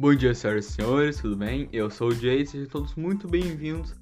Bom 0.00 0.14
dia, 0.14 0.32
senhoras 0.32 0.66
e 0.66 0.72
senhores, 0.74 1.16
tudo 1.16 1.36
bem? 1.36 1.68
Eu 1.72 1.90
sou 1.90 2.10
o 2.10 2.14
Jay, 2.14 2.46
sejam 2.46 2.68
todos 2.68 2.94
muito 2.94 3.26
bem-vindos 3.26 3.96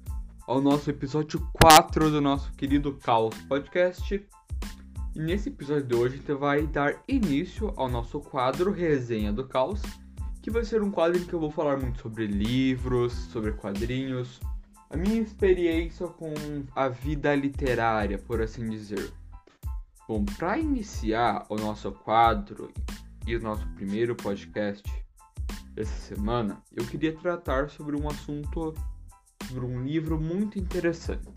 ao 0.45 0.61
nosso 0.61 0.91
episódio 0.91 1.39
4 1.59 2.11
do 2.11 2.21
nosso 2.21 2.53
querido 2.53 2.93
Caos 2.97 3.35
Podcast. 3.49 4.23
E 5.15 5.19
nesse 5.19 5.49
episódio 5.49 5.87
de 5.87 5.95
hoje 5.95 6.13
a 6.13 6.17
gente 6.19 6.33
vai 6.33 6.67
dar 6.67 7.01
início 7.07 7.73
ao 7.75 7.89
nosso 7.89 8.19
quadro 8.19 8.71
Resenha 8.71 9.33
do 9.33 9.47
Caos, 9.47 9.81
que 10.39 10.51
vai 10.51 10.63
ser 10.63 10.83
um 10.83 10.91
quadro 10.91 11.19
em 11.19 11.25
que 11.25 11.33
eu 11.33 11.39
vou 11.39 11.49
falar 11.49 11.77
muito 11.77 11.99
sobre 11.99 12.27
livros, 12.27 13.13
sobre 13.31 13.53
quadrinhos, 13.53 14.39
a 14.91 14.95
minha 14.95 15.19
experiência 15.19 16.05
com 16.05 16.31
a 16.75 16.89
vida 16.89 17.33
literária, 17.33 18.19
por 18.19 18.39
assim 18.39 18.69
dizer. 18.69 19.11
Bom, 20.07 20.23
para 20.37 20.59
iniciar 20.59 21.47
o 21.49 21.55
nosso 21.55 21.91
quadro 21.91 22.71
e 23.25 23.35
o 23.35 23.41
nosso 23.41 23.67
primeiro 23.69 24.15
podcast, 24.15 24.83
essa 25.77 26.15
semana, 26.15 26.61
eu 26.75 26.85
queria 26.85 27.15
tratar 27.15 27.69
sobre 27.69 27.95
um 27.95 28.07
assunto, 28.07 28.73
sobre 29.47 29.65
um 29.65 29.83
livro 29.83 30.19
muito 30.19 30.57
interessante. 30.57 31.27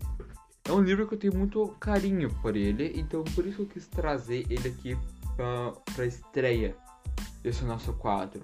É 0.65 0.71
um 0.71 0.81
livro 0.81 1.07
que 1.07 1.13
eu 1.13 1.19
tenho 1.19 1.35
muito 1.35 1.67
carinho 1.79 2.33
por 2.41 2.55
ele, 2.55 2.91
então 2.95 3.23
por 3.23 3.45
isso 3.45 3.61
eu 3.61 3.65
quis 3.65 3.87
trazer 3.87 4.45
ele 4.49 4.67
aqui 4.69 4.97
para 5.35 6.03
a 6.03 6.05
estreia 6.05 6.75
desse 7.41 7.63
nosso 7.63 7.93
quadro. 7.93 8.41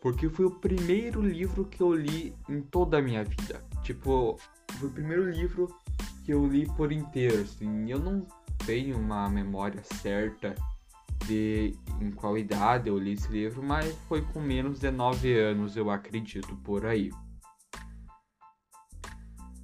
Porque 0.00 0.28
foi 0.28 0.46
o 0.46 0.50
primeiro 0.50 1.20
livro 1.20 1.64
que 1.64 1.82
eu 1.82 1.94
li 1.94 2.34
em 2.48 2.62
toda 2.62 2.98
a 2.98 3.02
minha 3.02 3.22
vida. 3.22 3.62
Tipo, 3.82 4.38
foi 4.78 4.88
o 4.88 4.92
primeiro 4.92 5.30
livro 5.30 5.68
que 6.24 6.32
eu 6.32 6.46
li 6.46 6.66
por 6.76 6.90
inteiro, 6.90 7.42
assim. 7.42 7.90
Eu 7.90 7.98
não 7.98 8.26
tenho 8.64 8.98
uma 8.98 9.28
memória 9.28 9.82
certa 9.84 10.54
de 11.26 11.74
em 12.00 12.10
qual 12.10 12.36
idade 12.36 12.88
eu 12.88 12.98
li 12.98 13.12
esse 13.12 13.30
livro, 13.30 13.62
mas 13.62 13.94
foi 14.08 14.22
com 14.22 14.40
menos 14.40 14.80
de 14.80 14.90
9 14.90 15.38
anos, 15.38 15.76
eu 15.76 15.90
acredito, 15.90 16.56
por 16.56 16.86
aí. 16.86 17.10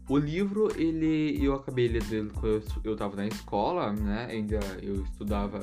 O 0.09 0.19
livro, 0.19 0.69
ele 0.79 1.45
eu 1.45 1.55
acabei 1.55 1.89
lendo 1.89 2.33
quando 2.35 2.63
eu 2.85 2.93
estava 2.93 3.17
na 3.17 3.27
escola, 3.27 3.93
né? 3.93 4.27
Ainda 4.27 4.61
eu 4.81 5.03
estudava 5.03 5.61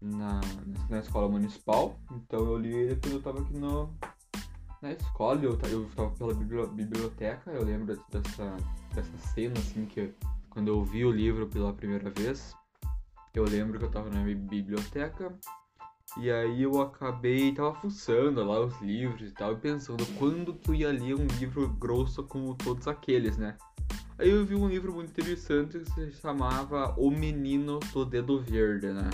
na, 0.00 0.40
na 0.88 1.00
escola 1.00 1.28
municipal, 1.28 1.98
então 2.12 2.38
eu 2.40 2.56
li 2.56 2.72
ele 2.72 2.96
quando 2.96 3.12
eu 3.14 3.18
estava 3.18 3.40
aqui 3.40 3.54
no, 3.54 3.92
na 4.80 4.92
escola, 4.92 5.42
eu, 5.42 5.58
eu 5.70 5.90
tava 5.96 6.10
pela 6.10 6.34
biblioteca, 6.34 7.50
eu 7.50 7.64
lembro 7.64 7.98
dessa, 8.10 8.56
dessa 8.94 9.18
cena, 9.34 9.58
assim, 9.58 9.86
que 9.86 10.14
quando 10.50 10.68
eu 10.68 10.84
vi 10.84 11.04
o 11.04 11.10
livro 11.10 11.48
pela 11.48 11.72
primeira 11.72 12.10
vez, 12.10 12.54
eu 13.38 13.44
lembro 13.44 13.78
que 13.78 13.84
eu 13.84 13.90
tava 13.90 14.08
na 14.10 14.22
biblioteca 14.22 15.32
e 16.18 16.30
aí 16.30 16.62
eu 16.62 16.80
acabei, 16.80 17.52
tava 17.52 17.74
fuçando 17.74 18.42
lá 18.42 18.60
os 18.64 18.80
livros 18.80 19.28
e 19.28 19.32
tal, 19.32 19.52
e 19.52 19.56
pensando 19.56 20.06
quando 20.18 20.58
eu 20.66 20.74
ia 20.74 20.90
ler 20.90 21.14
um 21.14 21.26
livro 21.38 21.68
grosso 21.68 22.22
como 22.24 22.54
todos 22.54 22.88
aqueles, 22.88 23.36
né? 23.36 23.56
Aí 24.18 24.30
eu 24.30 24.46
vi 24.46 24.54
um 24.54 24.66
livro 24.66 24.94
muito 24.94 25.10
interessante 25.10 25.78
que 25.78 25.90
se 25.90 26.12
chamava 26.12 26.94
O 26.96 27.10
Menino 27.10 27.78
do 27.92 28.04
Dedo 28.06 28.40
Verde, 28.40 28.86
né? 28.86 29.10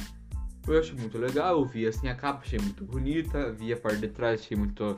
Eu 0.64 0.78
achei 0.78 0.94
muito 0.94 1.18
legal, 1.18 1.58
eu 1.58 1.64
vi 1.64 1.86
assim 1.86 2.06
a 2.06 2.14
capa, 2.14 2.42
achei 2.44 2.60
muito 2.60 2.84
bonita, 2.84 3.50
vi 3.50 3.72
a 3.72 3.76
parte 3.76 3.98
de 3.98 4.08
trás, 4.08 4.40
achei 4.40 4.56
muito, 4.56 4.96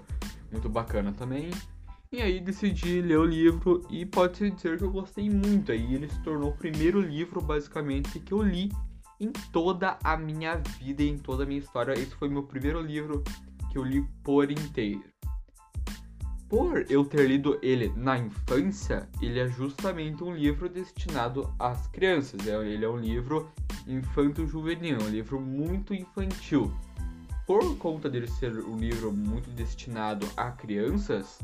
muito 0.52 0.69
bacana 0.69 1.11
também. 1.12 1.50
E 2.12 2.20
aí 2.20 2.39
decidi 2.39 3.00
ler 3.00 3.19
o 3.19 3.25
livro 3.25 3.83
e 3.89 4.05
pode 4.05 4.50
dizer 4.50 4.77
que 4.77 4.84
eu 4.84 4.91
gostei 4.91 5.30
muito. 5.30 5.72
Aí 5.72 5.95
ele 5.95 6.08
se 6.08 6.22
tornou 6.22 6.50
o 6.50 6.56
primeiro 6.56 7.00
livro 7.00 7.41
basicamente 7.41 8.20
que 8.20 8.33
eu 8.33 8.42
li 8.42 8.70
em 9.25 9.33
toda 9.53 9.98
a 10.05 10.17
minha 10.17 10.56
vida 10.56 11.03
e 11.03 11.08
em 11.08 11.19
toda 11.19 11.44
a 11.44 11.47
minha 11.47 11.61
história. 11.61 11.92
Esse 11.94 12.14
foi 12.14 12.28
meu 12.28 12.42
primeiro 12.42 12.80
livro 12.80 13.25
que 13.70 13.78
eu 13.78 13.84
li 13.84 14.03
por 14.22 14.50
inteiro. 14.50 15.03
Por 16.48 16.85
eu 16.90 17.05
ter 17.05 17.27
lido 17.27 17.58
ele 17.63 17.92
na 17.96 18.18
infância, 18.18 19.08
ele 19.20 19.40
é 19.40 19.48
justamente 19.48 20.23
um 20.23 20.34
livro 20.34 20.68
destinado 20.68 21.52
às 21.58 21.86
crianças. 21.89 22.46
É, 22.46 22.55
ele 22.68 22.84
é 22.84 22.89
um 22.89 22.98
livro 22.98 23.51
infanto-juvenil, 23.86 24.98
um 25.02 25.08
livro 25.08 25.40
muito 25.40 25.95
infantil. 25.95 26.73
Por 27.46 27.77
conta 27.79 28.08
dele 28.08 28.29
ser 28.29 28.52
um 28.58 28.77
livro 28.77 29.11
muito 29.13 29.51
destinado 29.51 30.27
a 30.36 30.51
crianças, 30.51 31.39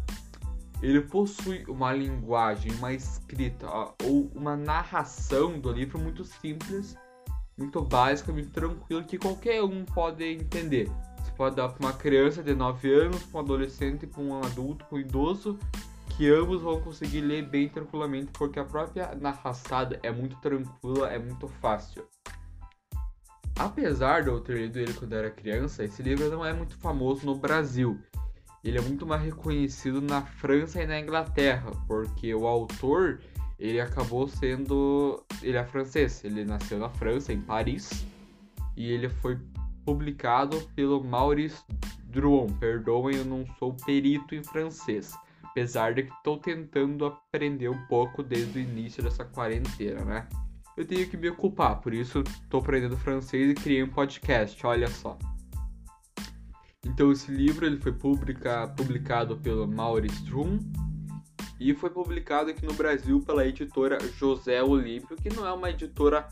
ele 0.83 1.01
possui 1.01 1.65
uma 1.67 1.93
linguagem, 1.93 2.73
uma 2.73 2.93
escrita 2.93 3.67
ou 4.05 4.31
uma 4.35 4.57
narração 4.57 5.59
do 5.59 5.73
livro 5.73 5.99
muito 5.99 6.25
simples 6.25 6.97
muito 7.61 7.83
básica, 7.83 8.33
muito 8.33 8.51
tranquila, 8.51 9.05
que 9.05 9.19
qualquer 9.19 9.63
um 9.63 9.85
pode 9.85 10.25
entender. 10.25 10.91
Você 11.19 11.31
pode 11.37 11.57
dar 11.57 11.69
para 11.69 11.87
uma 11.87 11.93
criança 11.93 12.43
de 12.43 12.55
9 12.55 12.93
anos, 12.93 13.23
para 13.25 13.41
um 13.41 13.45
adolescente, 13.45 14.07
para 14.07 14.23
um 14.23 14.43
adulto, 14.43 14.85
para 14.87 14.97
um 14.97 15.01
idoso, 15.01 15.59
que 16.17 16.29
ambos 16.31 16.63
vão 16.63 16.81
conseguir 16.81 17.21
ler 17.21 17.47
bem 17.47 17.69
tranquilamente, 17.69 18.33
porque 18.33 18.59
a 18.59 18.65
própria 18.65 19.15
narração 19.15 19.89
é 20.03 20.11
muito 20.11 20.37
tranquila, 20.37 21.09
é 21.09 21.19
muito 21.19 21.47
fácil. 21.47 22.07
Apesar 23.59 24.23
de 24.23 24.29
eu 24.29 24.41
ter 24.41 24.57
lido 24.57 24.79
ele 24.79 24.95
quando 24.95 25.13
era 25.13 25.31
criança, 25.31 25.85
esse 25.85 26.03
livro 26.03 26.31
não 26.31 26.45
é 26.45 26.53
muito 26.53 26.79
famoso 26.79 27.27
no 27.27 27.35
Brasil. 27.35 28.01
Ele 28.65 28.79
é 28.79 28.81
muito 28.81 29.07
mais 29.07 29.23
reconhecido 29.23 30.01
na 30.01 30.23
França 30.23 30.83
e 30.83 30.87
na 30.87 30.99
Inglaterra, 30.99 31.71
porque 31.87 32.35
o 32.35 32.47
autor 32.47 33.21
ele 33.61 33.79
acabou 33.79 34.27
sendo. 34.27 35.23
Ele 35.43 35.59
é 35.59 35.65
francês, 35.65 36.25
ele 36.25 36.45
nasceu 36.45 36.79
na 36.79 36.89
França, 36.89 37.33
em 37.33 37.41
Paris, 37.41 38.05
e 38.75 38.91
ele 38.91 39.09
foi 39.09 39.39
publicado 39.85 40.59
pelo 40.75 41.05
Maurice 41.05 41.63
Druon. 42.05 42.47
Perdoem, 42.59 43.17
eu 43.17 43.25
não 43.25 43.45
sou 43.59 43.75
perito 43.75 44.35
em 44.35 44.43
francês, 44.43 45.15
apesar 45.45 45.93
de 45.93 46.05
que 46.05 46.13
estou 46.15 46.39
tentando 46.39 47.05
aprender 47.05 47.69
um 47.69 47.87
pouco 47.87 48.23
desde 48.23 48.59
o 48.59 48.63
início 48.63 49.03
dessa 49.03 49.25
quarentena, 49.25 50.05
né? 50.05 50.29
Eu 50.77 50.87
tenho 50.87 51.07
que 51.09 51.17
me 51.17 51.29
ocupar, 51.29 51.81
por 51.81 51.93
isso 51.93 52.21
estou 52.21 52.61
aprendendo 52.61 52.97
francês 52.97 53.51
e 53.51 53.55
criei 53.55 53.83
um 53.83 53.91
podcast, 53.91 54.65
olha 54.67 54.89
só. 54.89 55.19
Então 56.87 57.13
esse 57.13 57.31
livro 57.31 57.67
ele 57.67 57.77
foi 57.77 57.93
publica, 57.93 58.69
publicado 58.69 59.37
pelo 59.37 59.69
Maurice 59.69 60.25
Druon 60.25 60.59
e 61.61 61.75
foi 61.75 61.91
publicado 61.91 62.51
aqui 62.51 62.65
no 62.65 62.73
Brasil 62.73 63.21
pela 63.21 63.47
editora 63.47 63.99
José 64.17 64.63
Olímpio, 64.63 65.15
que 65.15 65.29
não 65.29 65.47
é 65.47 65.53
uma 65.53 65.69
editora 65.69 66.27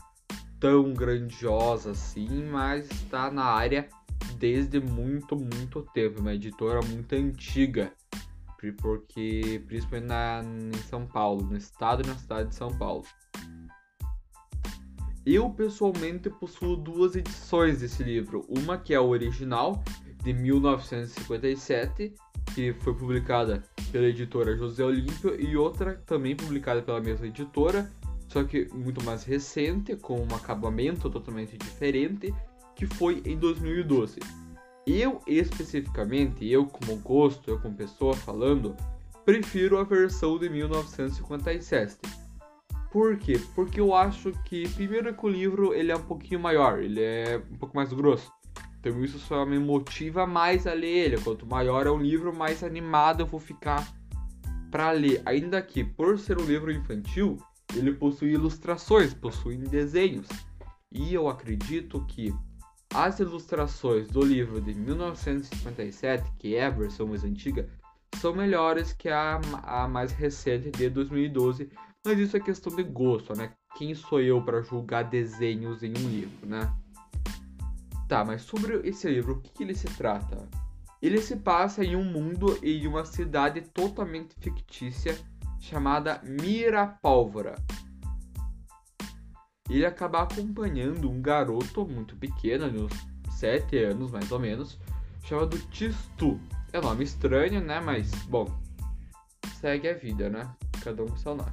tão 0.59 0.91
grandiosa 0.91 1.91
assim, 1.91 2.47
mas 2.49 2.89
está 2.89 3.29
na 3.29 3.43
área 3.43 3.87
desde 4.39 4.79
muito, 4.79 5.35
muito 5.35 5.83
tempo, 5.93 6.19
uma 6.19 6.33
editora 6.33 6.79
muito 6.81 7.13
antiga, 7.13 7.93
porque 8.81 9.63
principalmente 9.67 10.07
na, 10.07 10.41
em 10.43 10.77
São 10.89 11.05
Paulo, 11.05 11.45
no 11.45 11.55
estado 11.55 12.03
e 12.03 12.07
na 12.07 12.15
cidade 12.15 12.49
de 12.49 12.55
São 12.55 12.75
Paulo. 12.75 13.05
Eu 15.23 15.51
pessoalmente 15.51 16.27
possuo 16.27 16.75
duas 16.75 17.15
edições 17.15 17.81
desse 17.81 18.01
livro, 18.01 18.45
uma 18.49 18.79
que 18.79 18.95
é 18.95 18.97
a 18.97 19.01
original 19.01 19.83
de 20.23 20.33
1957 20.33 22.13
que 22.53 22.73
foi 22.73 22.93
publicada 22.93 23.63
pela 23.91 24.07
editora 24.07 24.55
José 24.55 24.83
Olímpio, 24.83 25.39
e 25.39 25.55
outra 25.55 26.01
também 26.05 26.35
publicada 26.35 26.81
pela 26.81 26.99
mesma 26.99 27.27
editora, 27.27 27.91
só 28.27 28.43
que 28.43 28.67
muito 28.73 29.03
mais 29.03 29.23
recente, 29.23 29.95
com 29.95 30.19
um 30.21 30.35
acabamento 30.35 31.09
totalmente 31.09 31.57
diferente, 31.57 32.33
que 32.75 32.85
foi 32.85 33.21
em 33.25 33.37
2012. 33.37 34.19
Eu 34.85 35.21
especificamente, 35.27 36.47
eu 36.47 36.65
como 36.65 36.97
gosto, 36.97 37.49
eu 37.49 37.59
como 37.59 37.75
pessoa 37.75 38.13
falando, 38.13 38.75
prefiro 39.25 39.77
a 39.77 39.83
versão 39.83 40.37
de 40.37 40.49
1957. 40.49 41.97
Por 42.91 43.17
quê? 43.17 43.39
Porque 43.53 43.79
eu 43.79 43.93
acho 43.93 44.31
que 44.45 44.67
primeiro 44.69 45.13
que 45.13 45.25
o 45.25 45.29
livro 45.29 45.73
ele 45.73 45.91
é 45.91 45.95
um 45.95 46.03
pouquinho 46.03 46.39
maior, 46.39 46.79
ele 46.79 47.01
é 47.01 47.41
um 47.51 47.57
pouco 47.57 47.75
mais 47.75 47.93
grosso. 47.93 48.31
Então 48.79 49.03
isso 49.03 49.19
só 49.19 49.45
me 49.45 49.59
motiva 49.59 50.25
mais 50.25 50.65
a 50.65 50.73
ler 50.73 50.87
ele. 50.87 51.21
Quanto 51.21 51.45
maior 51.45 51.85
é 51.85 51.89
o 51.89 51.97
livro, 51.97 52.35
mais 52.35 52.63
animado 52.63 53.21
eu 53.21 53.27
vou 53.27 53.39
ficar 53.39 53.85
para 54.71 54.91
ler. 54.91 55.21
Ainda 55.25 55.61
que, 55.61 55.83
por 55.83 56.17
ser 56.17 56.39
um 56.39 56.45
livro 56.45 56.71
infantil, 56.71 57.37
ele 57.75 57.93
possui 57.93 58.31
ilustrações, 58.31 59.13
possui 59.13 59.57
desenhos. 59.57 60.27
E 60.91 61.13
eu 61.13 61.27
acredito 61.27 62.03
que 62.07 62.33
as 62.93 63.19
ilustrações 63.19 64.07
do 64.07 64.21
livro 64.23 64.59
de 64.59 64.73
1957, 64.73 66.31
que 66.39 66.55
é 66.55 66.65
a 66.65 66.69
versão 66.69 67.07
mais 67.07 67.23
antiga, 67.23 67.69
são 68.15 68.33
melhores 68.33 68.93
que 68.93 69.09
a, 69.09 69.39
a 69.63 69.87
mais 69.87 70.11
recente 70.11 70.71
de 70.71 70.89
2012. 70.89 71.69
Mas 72.05 72.17
isso 72.17 72.37
é 72.37 72.39
questão 72.39 72.73
de 72.75 72.83
gosto, 72.83 73.35
né? 73.35 73.51
Quem 73.77 73.93
sou 73.93 74.21
eu 74.21 74.41
para 74.41 74.61
julgar 74.61 75.03
desenhos 75.03 75.83
em 75.83 75.91
um 75.91 76.09
livro, 76.09 76.47
né? 76.47 76.73
Tá, 78.09 78.25
mas 78.25 78.41
sobre 78.41 78.75
esse 78.89 79.07
livro, 79.07 79.33
o 79.33 79.39
que, 79.39 79.51
que 79.51 79.63
ele 79.63 79.75
se 79.75 79.85
trata? 79.85 80.49
Ele 80.99 81.21
se 81.21 81.35
passa 81.35 81.85
em 81.85 81.95
um 81.95 82.03
mundo 82.03 82.57
e 82.63 82.79
em 82.79 82.87
uma 82.87 83.05
cidade 83.05 83.61
totalmente 83.61 84.35
fictícia 84.39 85.15
chamada 85.59 86.19
Mirapólvora. 86.23 87.53
Ele 89.69 89.85
acaba 89.85 90.23
acompanhando 90.23 91.07
um 91.07 91.21
garoto 91.21 91.85
muito 91.85 92.15
pequeno, 92.15 92.71
de 92.71 92.79
uns 92.79 92.91
7 93.37 93.77
anos 93.77 94.11
mais 94.11 94.31
ou 94.31 94.39
menos, 94.39 94.79
chamado 95.23 95.59
Tistu. 95.69 96.39
É 96.73 96.81
nome 96.81 97.03
estranho, 97.03 97.61
né? 97.61 97.79
Mas, 97.79 98.11
bom, 98.25 98.47
segue 99.61 99.87
a 99.87 99.93
vida, 99.93 100.31
né? 100.31 100.49
Cada 100.83 101.03
um 101.03 101.07
com 101.07 101.17
seu 101.17 101.35
nome. 101.35 101.51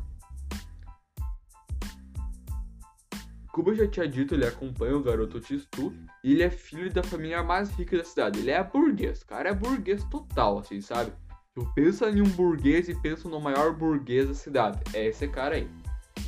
Como 3.57 3.71
eu 3.71 3.75
já 3.75 3.89
tinha 3.89 4.07
dito, 4.07 4.35
ele 4.35 4.45
acompanha 4.45 4.95
o 4.95 5.03
garoto 5.03 5.41
Tistu 5.41 5.91
e 6.23 6.33
ele 6.33 6.43
é 6.43 6.51
filho 6.51 6.93
da 6.93 7.03
família 7.03 7.43
mais 7.43 7.71
rica 7.71 7.97
da 7.97 8.05
cidade. 8.05 8.39
Ele 8.39 8.51
é 8.51 8.63
burguês, 8.63 9.25
cara 9.25 9.49
é 9.49 9.55
burguês 9.55 10.05
total, 10.11 10.59
assim, 10.59 10.83
sabe? 10.83 11.11
Tu 11.55 11.67
pensa 11.75 12.11
em 12.11 12.21
um 12.21 12.29
burguês 12.29 12.87
e 12.87 12.95
pensa 12.95 13.31
no 13.31 13.41
maior 13.41 13.73
burguês 13.75 14.29
da 14.29 14.35
cidade. 14.35 14.79
É 14.93 15.07
esse 15.07 15.27
cara 15.27 15.55
aí. 15.55 15.67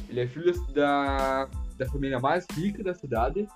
Ele 0.08 0.20
é 0.20 0.26
filho 0.26 0.58
da, 0.72 1.50
da 1.76 1.84
família 1.84 2.18
mais 2.18 2.46
rica 2.50 2.82
da 2.82 2.94
cidade 2.94 3.46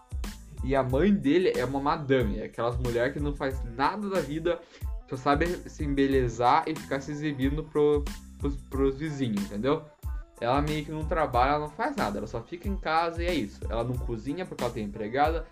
e 0.63 0.77
a 0.77 0.83
mãe 0.83 1.11
dele 1.11 1.55
é 1.57 1.65
uma 1.65 1.81
madame, 1.81 2.41
é 2.41 2.45
aquelas 2.45 2.77
mulheres 2.77 3.15
que 3.15 3.21
não 3.21 3.35
faz 3.35 3.59
nada 3.75 4.07
da 4.11 4.21
vida, 4.21 4.61
só 5.09 5.17
sabe 5.17 5.47
se 5.47 5.83
embelezar 5.83 6.65
e 6.67 6.75
ficar 6.77 7.01
se 7.01 7.11
exibindo 7.11 7.65
pro, 7.65 8.05
pros, 8.39 8.55
pros 8.69 8.99
vizinhos, 8.99 9.43
entendeu? 9.45 9.83
Ela 10.43 10.61
meio 10.61 10.85
que 10.85 10.91
não 10.91 11.05
trabalha, 11.05 11.51
ela 11.51 11.61
não 11.61 11.71
faz 11.71 11.95
nada, 11.95 12.19
ela 12.19 12.27
só 12.27 12.43
fica 12.43 12.69
em 12.69 12.77
casa 12.77 13.23
e 13.23 13.27
é 13.27 13.33
isso. 13.33 13.61
Ela 13.71 13.85
não 13.85 13.97
cozinha 13.97 14.45
porque 14.45 14.65
ela 14.65 14.73
tem 14.73 14.85
empregada, 14.85 15.47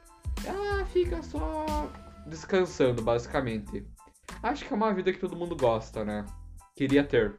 ela 0.45 0.85
fica 0.87 1.23
só 1.23 1.89
descansando, 2.27 3.01
basicamente. 3.01 3.87
Acho 4.43 4.67
que 4.67 4.73
é 4.73 4.77
uma 4.77 4.93
vida 4.93 5.13
que 5.13 5.21
todo 5.21 5.37
mundo 5.37 5.55
gosta, 5.55 6.05
né? 6.05 6.27
Queria 6.75 7.05
ter. 7.05 7.39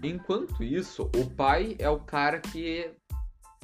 Enquanto 0.00 0.62
isso, 0.62 1.10
o 1.16 1.28
pai 1.30 1.74
é 1.80 1.90
o 1.90 1.98
cara 1.98 2.38
que, 2.38 2.94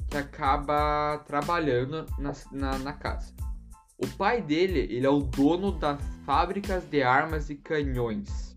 que 0.09 0.17
acaba 0.17 1.19
trabalhando 1.25 2.05
na, 2.17 2.33
na, 2.51 2.77
na 2.79 2.93
casa. 2.93 3.33
O 3.97 4.07
pai 4.17 4.41
dele, 4.41 4.79
ele 4.93 5.05
é 5.05 5.09
o 5.09 5.21
dono 5.21 5.71
das 5.71 6.01
fábricas 6.25 6.83
de 6.83 7.01
armas 7.01 7.49
e 7.49 7.55
canhões. 7.55 8.48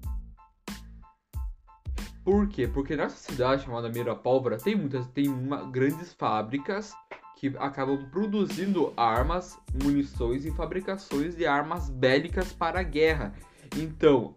Por 2.25 2.49
quê? 2.49 2.69
Porque 2.69 2.97
nessa 2.97 3.17
cidade 3.17 3.65
chamada 3.65 3.89
Mirapólvora 3.89 4.57
tem 4.57 4.77
muitas, 4.77 5.07
tem 5.09 5.29
uma, 5.29 5.65
grandes 5.71 6.13
fábricas 6.13 6.93
que 7.37 7.49
acabam 7.59 8.09
produzindo 8.11 8.93
armas, 8.97 9.59
munições 9.83 10.45
e 10.45 10.53
fabricações 10.53 11.35
de 11.35 11.45
armas 11.45 11.91
bélicas 11.91 12.53
para 12.53 12.79
a 12.81 12.85
guerra. 12.85 13.35
Então, 13.77 14.35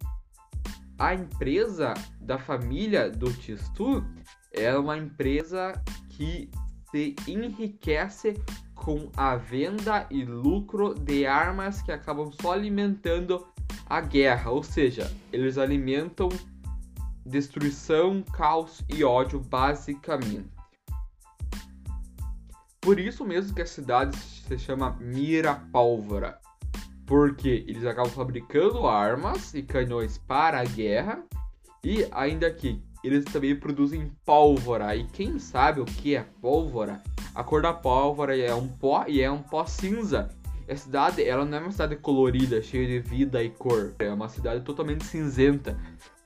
a 0.97 1.13
empresa 1.13 1.93
da 2.19 2.39
família 2.39 3.11
do 3.11 3.31
Tistu 3.31 4.03
é 4.51 4.75
uma 4.75 4.97
empresa 4.97 5.73
que 6.09 6.49
se 6.89 7.15
enriquece 7.27 8.41
com 8.73 9.11
a 9.15 9.35
venda 9.35 10.07
e 10.09 10.23
lucro 10.23 10.95
de 10.95 11.27
armas 11.27 11.83
que 11.83 11.91
acabam 11.91 12.31
só 12.41 12.53
alimentando 12.53 13.45
a 13.87 14.01
guerra, 14.01 14.49
ou 14.49 14.63
seja, 14.63 15.11
eles 15.31 15.57
alimentam 15.57 16.29
destruição, 17.25 18.21
caos 18.21 18.83
e 18.87 19.03
ódio, 19.03 19.39
basicamente. 19.39 20.49
Por 22.79 22.99
isso 22.99 23.25
mesmo 23.25 23.55
que 23.55 23.63
a 23.63 23.65
cidade 23.65 24.15
se 24.15 24.59
chama 24.59 24.95
Mirapólvora, 24.99 26.39
porque 27.05 27.65
eles 27.67 27.83
acabam 27.83 28.11
fabricando 28.11 28.85
armas 28.85 29.55
e 29.55 29.63
canhões 29.63 30.19
para 30.19 30.59
a 30.59 30.65
guerra 30.65 31.23
e 31.83 32.07
ainda 32.11 32.51
que 32.51 32.79
eles 33.03 33.25
também 33.25 33.55
produzem 33.55 34.11
pólvora. 34.23 34.95
E 34.95 35.03
quem 35.05 35.39
sabe 35.39 35.81
o 35.81 35.85
que 35.85 36.15
é 36.15 36.23
pólvora? 36.39 37.01
A 37.33 37.43
cor 37.43 37.63
da 37.63 37.73
pólvora 37.73 38.37
é 38.37 38.53
um 38.53 38.67
pó 38.67 39.05
e 39.07 39.19
é 39.21 39.31
um 39.31 39.41
pó 39.41 39.65
cinza. 39.65 40.29
A 40.67 40.75
cidade, 40.75 41.23
ela 41.23 41.45
não 41.45 41.57
é 41.57 41.61
uma 41.61 41.71
cidade 41.71 41.95
colorida, 41.95 42.61
cheia 42.61 42.87
de 42.87 42.99
vida 42.99 43.43
e 43.43 43.49
cor. 43.49 43.93
É 43.99 44.11
uma 44.11 44.29
cidade 44.29 44.63
totalmente 44.63 45.05
cinzenta 45.05 45.77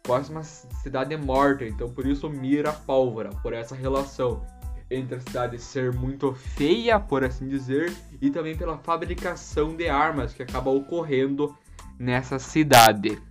quase 0.05 0.31
uma 0.31 0.43
cidade 0.43 1.15
morta, 1.17 1.65
então 1.65 1.89
por 1.89 2.05
isso 2.05 2.29
mira 2.29 2.73
pólvora, 2.73 3.29
por 3.41 3.53
essa 3.53 3.75
relação 3.75 4.45
entre 4.89 5.15
a 5.15 5.21
cidade 5.21 5.59
ser 5.59 5.93
muito 5.93 6.33
feia, 6.33 6.99
por 6.99 7.23
assim 7.23 7.47
dizer, 7.47 7.95
e 8.21 8.31
também 8.31 8.57
pela 8.57 8.77
fabricação 8.77 9.75
de 9.75 9.87
armas 9.87 10.33
que 10.33 10.41
acaba 10.41 10.71
ocorrendo 10.71 11.55
nessa 11.97 12.39
cidade. 12.39 13.21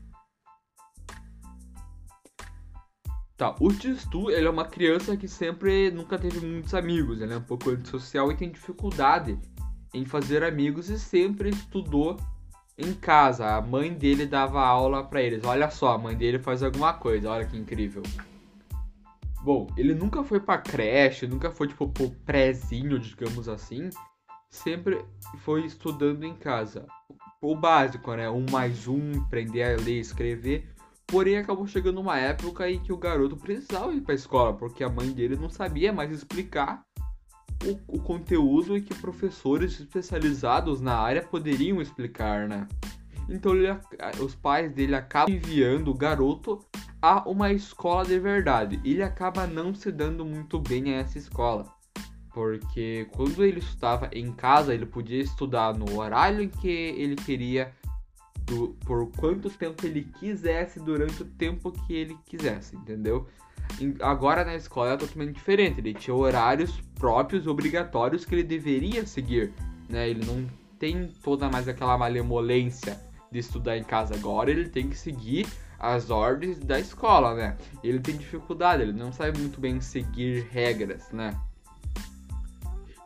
Tá, 3.36 3.54
o 3.60 3.72
Tistu, 3.72 4.30
ele 4.30 4.46
é 4.46 4.50
uma 4.50 4.64
criança 4.64 5.16
que 5.16 5.28
sempre 5.28 5.90
nunca 5.90 6.18
teve 6.18 6.44
muitos 6.44 6.74
amigos, 6.74 7.20
ele 7.20 7.32
é 7.32 7.36
um 7.36 7.42
pouco 7.42 7.70
antissocial 7.70 8.30
e 8.32 8.36
tem 8.36 8.50
dificuldade 8.50 9.38
em 9.94 10.04
fazer 10.04 10.42
amigos 10.42 10.88
e 10.88 10.98
sempre 10.98 11.50
estudou 11.50 12.16
em 12.78 12.94
casa. 12.94 13.56
A 13.56 13.60
mãe 13.60 13.92
dele 13.92 14.24
dava 14.24 14.62
aula 14.62 15.02
para 15.02 15.20
eles. 15.20 15.44
Olha 15.44 15.68
só, 15.68 15.94
a 15.94 15.98
mãe 15.98 16.16
dele 16.16 16.38
faz 16.38 16.62
alguma 16.62 16.94
coisa. 16.94 17.30
Olha 17.30 17.44
que 17.44 17.56
incrível. 17.56 18.02
Bom, 19.42 19.66
ele 19.76 19.94
nunca 19.94 20.22
foi 20.22 20.40
pra 20.40 20.58
creche, 20.58 21.26
nunca 21.26 21.50
foi 21.50 21.68
tipo 21.68 21.88
pro 21.88 22.10
prézinho, 22.24 22.98
digamos 22.98 23.48
assim. 23.48 23.90
Sempre 24.48 25.04
foi 25.38 25.64
estudando 25.64 26.24
em 26.24 26.34
casa. 26.34 26.86
O 27.40 27.54
básico, 27.54 28.14
né? 28.14 28.30
Um 28.30 28.46
mais 28.50 28.88
um, 28.88 29.12
aprender 29.22 29.62
a 29.62 29.76
ler 29.76 30.00
escrever. 30.00 30.68
Porém, 31.06 31.38
acabou 31.38 31.66
chegando 31.66 32.00
uma 32.00 32.18
época 32.18 32.70
em 32.70 32.78
que 32.80 32.92
o 32.92 32.96
garoto 32.98 33.36
precisava 33.36 33.94
ir 33.94 34.02
pra 34.02 34.14
escola, 34.14 34.52
porque 34.52 34.84
a 34.84 34.90
mãe 34.90 35.10
dele 35.10 35.36
não 35.36 35.48
sabia 35.48 35.90
mais 35.92 36.10
explicar 36.12 36.82
o, 37.64 37.96
o 37.96 38.00
conteúdo 38.00 38.80
que 38.80 38.94
professores 38.94 39.78
especializados 39.78 40.80
na 40.80 40.96
área 40.96 41.22
poderiam 41.22 41.80
explicar, 41.80 42.48
né? 42.48 42.66
Então 43.28 43.54
ele, 43.54 43.68
os 44.22 44.34
pais 44.34 44.72
dele 44.72 44.94
acabam 44.94 45.34
enviando 45.34 45.90
o 45.90 45.94
garoto 45.94 46.64
a 47.00 47.28
uma 47.28 47.52
escola 47.52 48.04
de 48.04 48.18
verdade. 48.18 48.80
Ele 48.84 49.02
acaba 49.02 49.46
não 49.46 49.74
se 49.74 49.92
dando 49.92 50.24
muito 50.24 50.58
bem 50.58 50.94
a 50.94 50.98
essa 50.98 51.18
escola. 51.18 51.66
Porque 52.32 53.06
quando 53.12 53.44
ele 53.44 53.58
estava 53.58 54.08
em 54.12 54.32
casa, 54.32 54.72
ele 54.72 54.86
podia 54.86 55.20
estudar 55.20 55.76
no 55.76 55.98
horário 55.98 56.40
em 56.40 56.48
que 56.48 56.68
ele 56.68 57.16
queria, 57.16 57.72
do, 58.44 58.76
por 58.86 59.10
quanto 59.12 59.50
tempo 59.50 59.84
ele 59.84 60.04
quisesse, 60.18 60.78
durante 60.78 61.22
o 61.22 61.26
tempo 61.26 61.72
que 61.72 61.92
ele 61.92 62.16
quisesse, 62.24 62.76
entendeu? 62.76 63.26
Agora 64.00 64.44
na 64.44 64.54
escola 64.54 64.92
é 64.92 64.96
totalmente 64.96 65.34
diferente. 65.34 65.80
Ele 65.80 65.94
tinha 65.94 66.14
horários 66.14 66.80
próprios, 66.94 67.46
obrigatórios 67.46 68.24
que 68.24 68.34
ele 68.34 68.42
deveria 68.42 69.06
seguir. 69.06 69.52
Né? 69.88 70.08
Ele 70.08 70.24
não 70.24 70.46
tem 70.78 71.12
toda 71.22 71.48
mais 71.48 71.68
aquela 71.68 71.96
malemolência 71.96 73.00
de 73.30 73.38
estudar 73.38 73.76
em 73.76 73.84
casa. 73.84 74.14
Agora 74.14 74.50
ele 74.50 74.68
tem 74.68 74.88
que 74.88 74.96
seguir 74.96 75.46
as 75.78 76.10
ordens 76.10 76.58
da 76.58 76.78
escola, 76.80 77.34
né? 77.34 77.56
Ele 77.84 78.00
tem 78.00 78.16
dificuldade, 78.16 78.82
ele 78.82 78.92
não 78.92 79.12
sabe 79.12 79.38
muito 79.38 79.60
bem 79.60 79.80
seguir 79.80 80.48
regras, 80.50 81.10
né? 81.12 81.38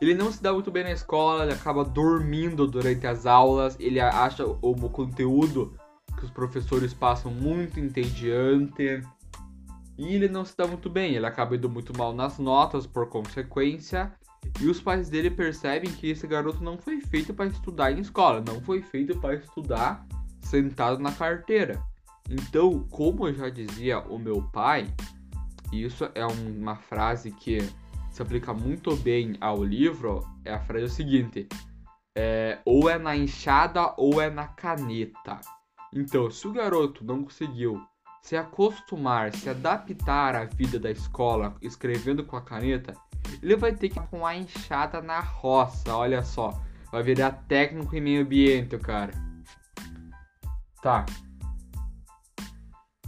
Ele 0.00 0.14
não 0.14 0.32
se 0.32 0.42
dá 0.42 0.52
muito 0.52 0.70
bem 0.70 0.82
na 0.82 0.90
escola, 0.90 1.44
ele 1.44 1.52
acaba 1.52 1.84
dormindo 1.84 2.66
durante 2.66 3.06
as 3.06 3.26
aulas, 3.26 3.76
ele 3.78 4.00
acha 4.00 4.44
o 4.44 4.74
conteúdo 4.88 5.76
que 6.18 6.24
os 6.24 6.30
professores 6.30 6.92
passam 6.92 7.30
muito 7.30 7.78
entediante. 7.78 9.02
E 10.02 10.16
ele 10.16 10.26
não 10.26 10.44
se 10.44 10.56
dá 10.56 10.66
muito 10.66 10.90
bem, 10.90 11.14
ele 11.14 11.26
acaba 11.26 11.54
indo 11.54 11.70
muito 11.70 11.96
mal 11.96 12.12
nas 12.12 12.36
notas 12.36 12.88
por 12.88 13.08
consequência. 13.08 14.12
E 14.60 14.66
os 14.66 14.80
pais 14.80 15.08
dele 15.08 15.30
percebem 15.30 15.92
que 15.92 16.10
esse 16.10 16.26
garoto 16.26 16.62
não 16.62 16.76
foi 16.76 17.00
feito 17.00 17.32
para 17.32 17.46
estudar 17.46 17.92
em 17.92 18.00
escola, 18.00 18.42
não 18.44 18.60
foi 18.60 18.82
feito 18.82 19.16
para 19.20 19.36
estudar 19.36 20.04
sentado 20.40 20.98
na 20.98 21.12
carteira. 21.12 21.80
Então, 22.28 22.80
como 22.90 23.28
eu 23.28 23.34
já 23.34 23.48
dizia 23.48 24.00
o 24.00 24.18
meu 24.18 24.42
pai, 24.42 24.92
isso 25.72 26.10
é 26.16 26.26
uma 26.26 26.74
frase 26.74 27.30
que 27.30 27.58
se 28.10 28.20
aplica 28.20 28.52
muito 28.52 28.96
bem 28.96 29.36
ao 29.40 29.62
livro, 29.62 30.26
é 30.44 30.52
a 30.52 30.60
frase 30.60 30.90
seguinte: 30.90 31.46
é, 32.18 32.58
ou 32.64 32.90
é 32.90 32.98
na 32.98 33.16
enxada 33.16 33.94
ou 33.96 34.20
é 34.20 34.28
na 34.28 34.48
caneta. 34.48 35.40
Então, 35.94 36.28
se 36.28 36.48
o 36.48 36.52
garoto 36.52 37.04
não 37.04 37.22
conseguiu 37.22 37.80
se 38.22 38.36
acostumar, 38.36 39.34
se 39.34 39.50
adaptar 39.50 40.36
à 40.36 40.44
vida 40.44 40.78
da 40.78 40.90
escola 40.90 41.56
escrevendo 41.60 42.24
com 42.24 42.36
a 42.36 42.40
caneta, 42.40 42.94
ele 43.42 43.56
vai 43.56 43.74
ter 43.74 43.88
que 43.88 43.98
ir 43.98 44.06
com 44.06 44.24
a 44.24 44.36
enxada 44.36 45.02
na 45.02 45.20
roça, 45.20 45.94
olha 45.94 46.22
só. 46.22 46.62
Vai 46.90 47.02
virar 47.02 47.32
técnico 47.48 47.96
em 47.96 48.00
meio 48.00 48.22
ambiente, 48.22 48.78
cara. 48.78 49.12
Tá. 50.80 51.04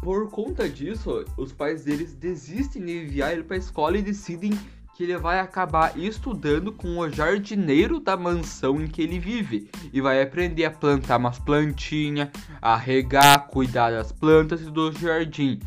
Por 0.02 0.30
conta 0.30 0.68
disso, 0.68 1.24
os 1.36 1.52
pais 1.52 1.84
deles 1.84 2.14
desistem 2.14 2.84
de 2.84 3.04
enviar 3.04 3.32
ele 3.32 3.44
pra 3.44 3.56
escola 3.56 3.96
e 3.96 4.02
decidem 4.02 4.52
que 4.94 5.02
ele 5.02 5.18
vai 5.18 5.40
acabar 5.40 5.98
estudando 5.98 6.72
com 6.72 6.98
o 6.98 7.10
jardineiro 7.10 7.98
da 7.98 8.16
mansão 8.16 8.80
em 8.80 8.86
que 8.86 9.02
ele 9.02 9.18
vive 9.18 9.68
e 9.92 10.00
vai 10.00 10.22
aprender 10.22 10.64
a 10.64 10.70
plantar 10.70 11.16
umas 11.16 11.38
plantinhas, 11.38 12.28
a 12.62 12.76
regar, 12.76 13.48
cuidar 13.48 13.90
das 13.90 14.12
plantas 14.12 14.62
e 14.62 14.70
do 14.70 14.92
jardim. 14.92 15.58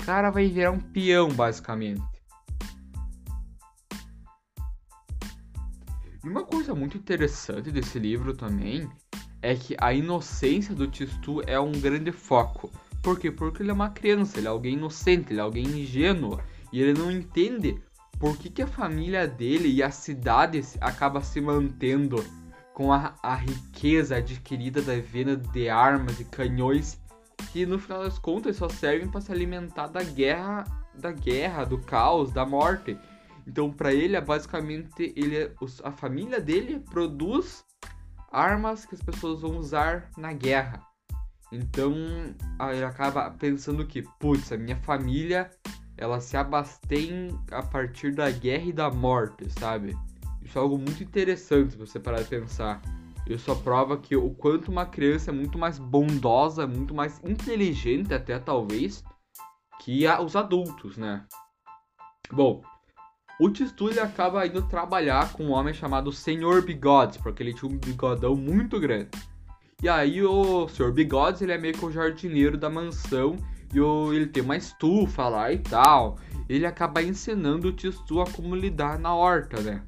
O 0.00 0.04
cara 0.04 0.30
vai 0.30 0.48
virar 0.48 0.70
um 0.70 0.78
peão, 0.78 1.30
basicamente. 1.30 2.02
E 6.22 6.28
uma 6.28 6.44
coisa 6.44 6.74
muito 6.74 6.98
interessante 6.98 7.70
desse 7.70 7.98
livro 7.98 8.36
também 8.36 8.88
é 9.40 9.54
que 9.54 9.76
a 9.80 9.94
inocência 9.94 10.74
do 10.74 10.86
Tistu 10.86 11.42
é 11.46 11.58
um 11.58 11.72
grande 11.72 12.12
foco. 12.12 12.70
Por 13.02 13.18
quê? 13.18 13.30
Porque 13.30 13.62
ele 13.62 13.70
é 13.70 13.74
uma 13.74 13.90
criança, 13.90 14.38
ele 14.38 14.46
é 14.46 14.50
alguém 14.50 14.74
inocente, 14.74 15.32
ele 15.32 15.40
é 15.40 15.42
alguém 15.42 15.64
ingênuo. 15.64 16.38
E 16.70 16.82
ele 16.82 16.98
não 16.98 17.10
entende 17.10 17.80
por 18.18 18.36
que, 18.36 18.50
que 18.50 18.62
a 18.62 18.66
família 18.66 19.26
dele 19.26 19.68
e 19.68 19.82
a 19.82 19.90
cidade 19.90 20.60
acaba 20.80 21.20
se 21.20 21.40
mantendo 21.40 22.24
com 22.74 22.92
a, 22.92 23.14
a 23.22 23.34
riqueza 23.34 24.16
adquirida 24.16 24.82
da 24.82 24.94
venda 25.00 25.36
de 25.36 25.68
armas 25.68 26.20
e 26.20 26.24
canhões 26.24 27.00
que 27.52 27.64
no 27.64 27.78
final 27.78 28.02
das 28.02 28.18
contas 28.18 28.56
só 28.56 28.68
servem 28.68 29.08
para 29.08 29.20
se 29.20 29.32
alimentar 29.32 29.86
da 29.86 30.02
guerra, 30.02 30.64
da 30.94 31.12
guerra, 31.12 31.64
do 31.64 31.78
caos, 31.78 32.32
da 32.32 32.44
morte. 32.44 32.98
Então, 33.46 33.72
para 33.72 33.92
ele, 33.92 34.16
é 34.16 34.20
basicamente, 34.20 35.12
ele, 35.16 35.36
é, 35.36 35.52
a 35.82 35.90
família 35.90 36.40
dele 36.40 36.80
produz 36.80 37.64
armas 38.30 38.84
que 38.84 38.94
as 38.94 39.02
pessoas 39.02 39.40
vão 39.40 39.56
usar 39.56 40.10
na 40.16 40.32
guerra. 40.32 40.82
Então, 41.50 41.94
ele 42.70 42.84
acaba 42.84 43.30
pensando 43.30 43.86
que, 43.86 44.02
putz, 44.20 44.52
a 44.52 44.56
minha 44.58 44.76
família, 44.76 45.50
ela 45.98 46.20
se 46.20 46.36
abastém 46.36 47.28
a 47.50 47.62
partir 47.62 48.12
da 48.14 48.30
guerra 48.30 48.64
e 48.64 48.72
da 48.72 48.90
morte, 48.90 49.50
sabe? 49.58 49.96
Isso 50.42 50.56
é 50.56 50.62
algo 50.62 50.78
muito 50.78 51.02
interessante 51.02 51.72
se 51.72 51.76
você 51.76 51.98
parar 51.98 52.22
de 52.22 52.28
pensar. 52.28 52.80
Isso 53.26 53.44
só 53.44 53.54
prova 53.54 53.98
que 53.98 54.16
o 54.16 54.30
quanto 54.30 54.70
uma 54.70 54.86
criança 54.86 55.30
é 55.30 55.34
muito 55.34 55.58
mais 55.58 55.78
bondosa, 55.78 56.66
muito 56.66 56.94
mais 56.94 57.20
inteligente 57.22 58.14
até 58.14 58.38
talvez, 58.38 59.04
que 59.80 60.06
a, 60.06 60.22
os 60.22 60.34
adultos, 60.34 60.96
né? 60.96 61.26
Bom, 62.32 62.62
o 63.40 63.50
Tistu 63.50 63.88
acaba 64.00 64.46
indo 64.46 64.62
trabalhar 64.62 65.32
com 65.32 65.44
um 65.44 65.52
homem 65.52 65.74
chamado 65.74 66.10
Senhor 66.12 66.62
Bigodes, 66.62 67.18
porque 67.18 67.42
ele 67.42 67.52
tinha 67.52 67.70
um 67.70 67.76
bigodão 67.76 68.34
muito 68.34 68.80
grande. 68.80 69.10
E 69.82 69.88
aí 69.88 70.22
o 70.22 70.66
Senhor 70.68 70.92
Bigodes 70.92 71.42
ele 71.42 71.52
é 71.52 71.58
meio 71.58 71.74
que 71.74 71.84
o 71.84 71.90
jardineiro 71.90 72.56
da 72.56 72.70
mansão 72.70 73.36
e 73.72 73.80
o, 73.80 74.12
ele 74.12 74.26
tem 74.26 74.42
uma 74.42 74.56
estufa 74.56 75.28
lá 75.28 75.52
e 75.52 75.58
tal. 75.58 76.18
Ele 76.48 76.66
acaba 76.66 77.02
ensinando 77.02 77.68
o 77.68 77.72
Tistu 77.72 78.20
a 78.20 78.30
como 78.30 78.54
lidar 78.54 78.98
na 78.98 79.14
horta, 79.14 79.60
né? 79.60 79.82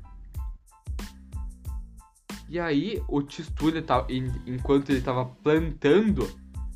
E 2.48 2.58
aí, 2.58 3.02
o 3.08 3.22
Tistu, 3.22 3.68
ele 3.68 3.80
tava, 3.80 4.06
enquanto 4.10 4.90
ele 4.90 4.98
estava 4.98 5.24
plantando 5.24 6.28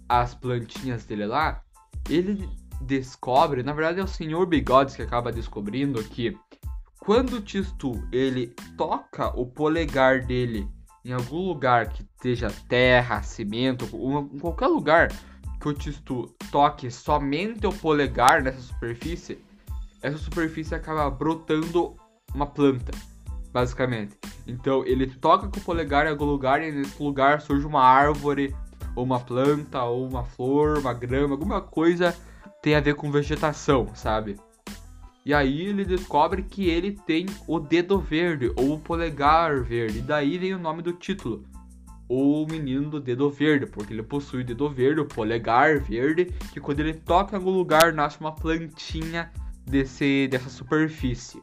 as 0.09 0.35
plantinhas 0.35 1.05
dele 1.05 1.27
lá, 1.27 1.63
ele 2.09 2.49
descobre, 2.81 3.63
na 3.63 3.73
verdade 3.73 4.01
é 4.01 4.05
o 4.05 4.09
Senhor 4.09 4.47
Bigodes 4.47 4.95
que 4.95 5.03
acaba 5.03 5.33
descobrindo 5.33 6.03
que 6.05 6.37
quando 7.01 7.35
o 7.35 7.41
Tistu 7.41 7.93
ele 8.13 8.55
toca 8.77 9.29
o 9.39 9.47
polegar 9.47 10.25
dele 10.25 10.69
em 11.05 11.13
algum 11.13 11.49
lugar 11.49 11.89
que 11.89 12.03
esteja 12.03 12.51
terra, 12.69 13.23
cimento, 13.23 13.85
em 14.33 14.39
qualquer 14.39 14.69
lugar 14.69 15.09
que 15.65 15.69
o 15.71 15.73
Tistu 15.73 16.27
toque 16.51 16.91
somente 16.91 17.67
o 17.67 17.73
polegar 17.73 18.43
nessa 18.43 18.61
superfície, 18.61 19.39
essa 20.03 20.19
superfície 20.19 20.75
acaba 20.75 21.09
brotando 21.11 21.97
uma 22.35 22.45
planta 22.47 22.93
basicamente. 23.51 24.15
Então 24.47 24.85
ele 24.85 25.07
toca 25.07 25.49
com 25.49 25.59
o 25.59 25.63
polegar 25.63 26.07
em 26.07 26.11
algum 26.11 26.27
lugar 26.27 26.63
e 26.63 26.71
nesse 26.71 27.03
lugar 27.03 27.41
surge 27.41 27.65
uma 27.65 27.83
árvore, 27.83 28.55
ou 28.95 29.05
uma 29.05 29.19
planta, 29.19 29.83
ou 29.85 30.07
uma 30.07 30.25
flor, 30.25 30.79
uma 30.79 30.93
grama, 30.93 31.35
alguma 31.35 31.63
coisa 31.63 32.15
tem 32.61 32.75
a 32.75 32.81
ver 32.81 32.95
com 32.95 33.11
vegetação, 33.11 33.89
sabe? 33.95 34.39
E 35.25 35.33
aí 35.33 35.63
ele 35.63 35.85
descobre 35.85 36.43
que 36.43 36.69
ele 36.69 36.93
tem 36.93 37.27
o 37.47 37.59
dedo 37.59 37.99
verde, 37.99 38.53
ou 38.57 38.75
o 38.75 38.79
polegar 38.79 39.63
verde. 39.63 39.99
E 40.01 40.03
daí 40.03 40.37
vem 40.37 40.55
o 40.55 40.59
nome 40.59 40.83
do 40.83 40.93
título. 40.93 41.45
O 42.17 42.47
menino 42.47 42.91
do 42.91 43.01
dedo 43.01 43.29
verde, 43.29 43.67
porque 43.67 43.93
ele 43.93 44.05
possui 44.05 44.43
o 44.43 44.45
dedo 44.45 44.71
verde, 44.71 45.01
o 45.01 45.05
polegar 45.05 45.81
verde, 45.81 46.27
que 46.53 46.61
quando 46.61 46.79
ele 46.79 46.95
toca 46.95 47.35
em 47.35 47.39
algum 47.41 47.51
lugar 47.51 47.93
nasce 47.93 48.21
uma 48.21 48.33
plantinha 48.33 49.33
desse, 49.67 50.29
dessa 50.29 50.49
superfície. 50.49 51.43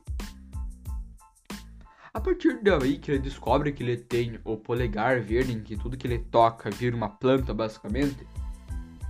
A 2.13 2.21
partir 2.21 2.63
daí 2.63 2.97
que 2.97 3.11
ele 3.11 3.19
descobre 3.19 3.73
que 3.73 3.83
ele 3.83 3.97
tem 3.97 4.39
o 4.45 4.55
polegar 4.55 5.19
verde, 5.19 5.51
em 5.51 5.61
que 5.61 5.75
tudo 5.75 5.97
que 5.97 6.07
ele 6.07 6.19
toca 6.19 6.69
vira 6.69 6.95
uma 6.95 7.09
planta, 7.09 7.53
basicamente, 7.53 8.25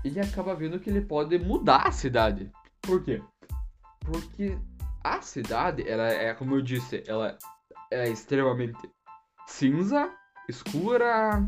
ele 0.03 0.19
acaba 0.19 0.55
vendo 0.55 0.79
que 0.79 0.89
ele 0.89 1.01
pode 1.01 1.37
mudar 1.37 1.87
a 1.87 1.91
cidade. 1.91 2.51
Por 2.81 3.03
quê? 3.03 3.21
Porque 3.99 4.57
a 5.03 5.21
cidade, 5.21 5.87
ela 5.87 6.07
é, 6.07 6.33
como 6.33 6.55
eu 6.55 6.61
disse, 6.63 7.03
ela 7.05 7.37
é 7.91 8.09
extremamente 8.09 8.89
cinza, 9.45 10.11
escura, 10.49 11.47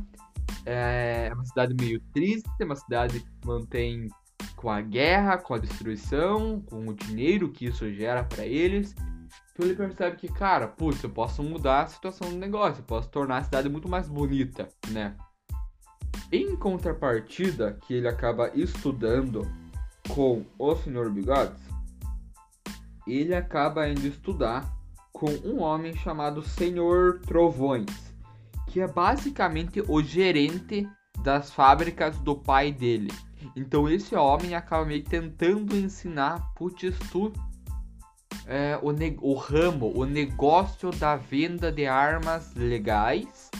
é 0.66 1.32
uma 1.34 1.46
cidade 1.46 1.74
meio 1.74 2.00
triste, 2.14 2.50
é 2.60 2.66
uma 2.66 2.76
cidade 2.76 3.20
que 3.20 3.48
mantém 3.48 4.08
com 4.56 4.70
a 4.70 4.82
guerra, 4.82 5.38
com 5.38 5.54
a 5.54 5.58
destruição, 5.58 6.62
com 6.62 6.88
o 6.88 6.94
dinheiro 6.94 7.52
que 7.52 7.66
isso 7.66 7.92
gera 7.92 8.24
para 8.24 8.46
eles. 8.46 8.96
Então 9.52 9.66
ele 9.66 9.76
percebe 9.76 10.18
que, 10.18 10.28
cara, 10.28 10.68
putz, 10.68 11.04
eu 11.04 11.10
posso 11.10 11.44
mudar 11.44 11.84
a 11.84 11.88
situação 11.88 12.30
do 12.30 12.38
negócio, 12.38 12.82
eu 12.82 12.86
posso 12.86 13.10
tornar 13.10 13.38
a 13.38 13.44
cidade 13.44 13.70
muito 13.70 13.90
mais 13.90 14.08
bonita, 14.08 14.68
né? 14.90 15.16
Em 16.32 16.56
contrapartida, 16.56 17.78
que 17.82 17.94
ele 17.94 18.08
acaba 18.08 18.50
estudando 18.56 19.48
com 20.10 20.46
o 20.58 20.76
Sr. 20.76 21.10
Bigodes, 21.10 21.62
ele 23.06 23.36
acaba 23.36 23.88
indo 23.88 24.08
estudar 24.08 24.74
com 25.12 25.30
um 25.46 25.62
homem 25.62 25.96
chamado 25.96 26.42
Senhor 26.42 27.20
Trovões, 27.20 28.12
que 28.74 28.82
é 28.82 28.88
basicamente 28.88 29.84
o 29.88 30.01
gerente 30.01 30.89
das 31.24 31.51
fábricas 31.51 32.18
do 32.18 32.36
pai 32.36 32.72
dele. 32.72 33.12
Então 33.56 33.88
esse 33.88 34.15
homem 34.15 34.56
acaba 34.56 34.84
meio 34.84 35.03
tentando 35.03 35.77
ensinar 35.77 36.39
Putistu 36.56 37.32
é, 38.48 38.80
o, 38.82 38.89
o 39.22 39.36
ramo, 39.36 39.94
o 39.96 40.06
negócio 40.06 40.89
da 40.89 41.15
venda 41.15 41.72
de 41.72 41.86
armas 41.86 42.51
legais, 42.56 43.51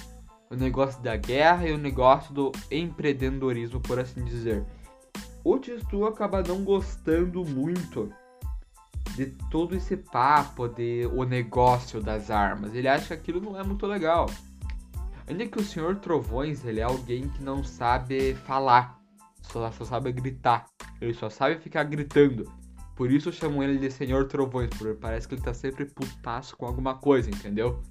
o 0.50 0.56
negócio 0.56 1.00
da 1.04 1.16
guerra 1.16 1.68
e 1.68 1.74
o 1.74 1.78
negócio 1.78 2.34
do 2.34 2.52
empreendedorismo, 2.72 3.80
por 3.82 4.00
assim 4.00 4.26
dizer. 4.26 4.66
O 5.44 5.60
Tistu 5.60 6.08
acaba 6.08 6.42
não 6.42 6.64
gostando 6.64 7.46
muito 7.46 8.12
de 9.16 9.28
todo 9.52 9.76
esse 9.76 9.96
papo 9.96 10.68
de 10.68 11.08
o 11.14 11.24
negócio 11.24 12.02
das 12.02 12.32
armas. 12.32 12.74
Ele 12.74 12.88
acha 12.88 13.10
que 13.10 13.14
aquilo 13.14 13.40
não 13.40 13.60
é 13.60 13.64
muito 13.64 13.86
legal. 13.86 14.28
Ainda 15.28 15.48
que 15.48 15.60
o 15.60 15.64
Senhor 15.64 15.96
Trovões, 15.98 16.66
ele 16.66 16.80
é 16.80 16.84
alguém 16.84 17.30
que 17.30 17.44
não 17.44 17.64
sabe 17.64 18.34
falar, 18.34 19.00
só, 19.42 19.72
só 19.72 19.86
sabe 19.86 20.12
gritar. 20.12 20.66
Ele 21.00 21.14
só 21.14 21.30
sabe 21.30 21.58
ficar 21.60 21.84
gritando. 21.84 22.52
Por 22.96 23.12
isso 23.12 23.32
chamo 23.32 23.64
ele 23.64 23.78
de 23.78 23.90
Senhor 23.90 24.28
Trovões, 24.28 24.70
porque 24.70 24.94
parece 24.94 25.28
que 25.28 25.36
ele 25.36 25.42
tá 25.42 25.54
sempre 25.54 25.86
putaço 25.86 26.56
com 26.56 26.66
alguma 26.66 26.96
coisa, 26.96 27.30
entendeu? 27.30 27.82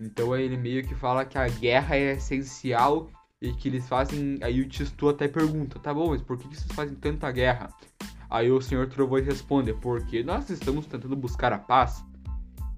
Então 0.00 0.34
ele 0.36 0.56
meio 0.56 0.86
que 0.86 0.94
fala 0.94 1.24
que 1.24 1.36
a 1.36 1.48
guerra 1.48 1.96
é 1.96 2.12
essencial 2.12 3.10
e 3.40 3.52
que 3.52 3.68
eles 3.68 3.88
fazem. 3.88 4.38
Aí 4.42 4.60
o 4.60 4.68
Tistu 4.68 5.08
até 5.08 5.28
pergunta: 5.28 5.78
tá 5.78 5.92
bom, 5.92 6.10
mas 6.10 6.22
por 6.22 6.38
que 6.38 6.46
vocês 6.46 6.72
fazem 6.72 6.94
tanta 6.94 7.30
guerra? 7.30 7.68
Aí 8.30 8.50
o 8.50 8.60
Senhor 8.60 8.88
Trovões 8.88 9.26
responde: 9.26 9.72
porque 9.74 10.22
nós 10.22 10.48
estamos 10.48 10.86
tentando 10.86 11.16
buscar 11.16 11.52
a 11.52 11.58
paz. 11.58 12.04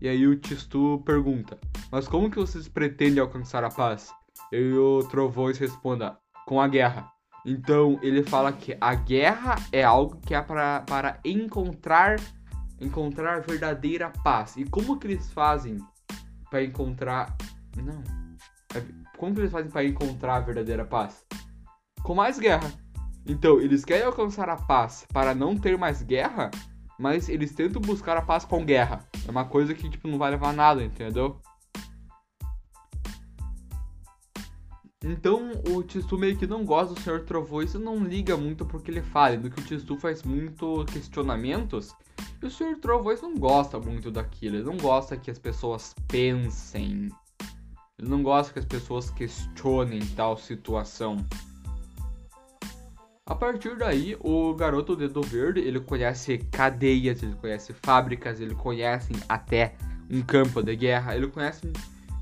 E 0.00 0.09
aí 0.09 0.26
o 0.26 0.37
Tistu 0.37 1.02
pergunta: 1.04 1.59
mas 1.90 2.09
como 2.09 2.30
que 2.30 2.38
vocês 2.38 2.69
pretendem 2.69 3.21
alcançar 3.21 3.64
a 3.64 3.69
paz? 3.69 4.12
E 4.52 4.73
o 4.73 5.02
Trovões 5.04 5.59
responda: 5.59 6.19
com 6.47 6.61
a 6.61 6.69
guerra. 6.69 7.11
Então 7.45 7.99
ele 8.02 8.23
fala 8.23 8.52
que 8.52 8.76
a 8.80 8.95
guerra 8.95 9.57
é 9.73 9.83
algo 9.83 10.21
que 10.21 10.35
é 10.35 10.42
para, 10.42 10.80
para 10.80 11.21
encontrar 11.25 12.16
encontrar 12.80 13.40
verdadeira 13.40 14.11
paz. 14.25 14.57
E 14.57 14.64
como 14.64 14.99
que 14.99 15.07
eles 15.07 15.30
fazem 15.33 15.78
para 16.49 16.62
encontrar 16.62 17.37
não? 17.76 18.02
É, 18.75 18.83
como 19.16 19.35
que 19.35 19.40
eles 19.40 19.52
fazem 19.52 19.71
para 19.71 19.85
encontrar 19.85 20.37
a 20.37 20.40
verdadeira 20.40 20.85
paz? 20.85 21.25
Com 22.02 22.14
mais 22.14 22.38
guerra. 22.38 22.73
Então, 23.26 23.61
eles 23.61 23.85
querem 23.85 24.07
alcançar 24.07 24.49
a 24.49 24.57
paz 24.57 25.07
para 25.12 25.35
não 25.35 25.57
ter 25.57 25.76
mais 25.76 26.02
guerra, 26.02 26.50
mas 27.00 27.30
eles 27.30 27.54
tentam 27.54 27.80
buscar 27.80 28.19
a 28.19 28.23
paz 28.23 28.45
com 28.45 28.62
guerra. 28.62 29.09
É 29.26 29.30
uma 29.30 29.47
coisa 29.47 29.75
que 29.75 29.88
tipo 29.88 30.07
não 30.07 30.19
vai 30.19 30.30
levar 30.30 30.50
a 30.50 30.52
nada, 30.52 30.85
entendeu? 30.85 31.40
Então 35.02 35.50
o 35.75 35.83
Tistu 35.83 36.19
meio 36.19 36.37
que 36.37 36.47
não 36.47 36.62
gosta 36.62 36.92
do 36.92 37.00
Senhor 37.00 37.25
Trovões 37.25 37.73
e 37.73 37.78
não 37.78 38.04
liga 38.04 38.37
muito 38.37 38.66
porque 38.66 38.90
ele 38.90 39.00
fala, 39.00 39.38
do 39.38 39.50
que 39.50 39.62
o 39.62 39.64
Tistu 39.64 39.97
faz 39.97 40.23
muito 40.23 40.85
questionamentos 40.92 41.95
e 42.42 42.47
o 42.47 42.50
Senhor 42.50 42.76
Trovões 42.76 43.23
não 43.23 43.35
gosta 43.35 43.80
muito 43.80 44.11
daquilo, 44.11 44.57
ele 44.57 44.64
não 44.64 44.76
gosta 44.76 45.16
que 45.16 45.30
as 45.30 45.38
pessoas 45.38 45.95
pensem, 46.07 47.09
ele 47.99 48.09
não 48.11 48.23
gosta 48.23 48.52
que 48.52 48.59
as 48.59 48.66
pessoas 48.66 49.09
questionem 49.09 50.00
tal 50.14 50.37
situação. 50.37 51.16
A 53.30 53.34
partir 53.37 53.76
daí, 53.76 54.16
o 54.18 54.52
garoto 54.54 54.96
Dedo 54.96 55.22
Verde, 55.22 55.60
ele 55.60 55.78
conhece 55.78 56.37
cadeias, 56.50 57.22
ele 57.22 57.37
conhece 57.37 57.72
fábricas, 57.72 58.40
ele 58.40 58.56
conhece 58.56 59.12
até 59.28 59.76
um 60.10 60.20
campo 60.20 60.60
de 60.60 60.75
guerra, 60.75 61.14
ele 61.14 61.28
conhece 61.28 61.72